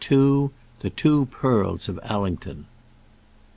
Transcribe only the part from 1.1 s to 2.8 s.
PEARLS OF ALLINGTON.